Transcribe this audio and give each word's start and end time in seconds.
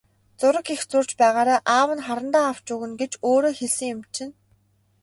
Зураг 0.39 0.67
их 0.75 0.81
зурж 0.89 1.09
байгаарай, 1.21 1.59
аав 1.77 1.89
нь 1.97 2.05
харандаа 2.07 2.45
авчирч 2.51 2.69
өгнө 2.75 2.95
гэж 3.01 3.11
өөрөө 3.29 3.53
хэлсэн 3.59 3.89
юм 3.95 4.01
чинь. 4.15 4.33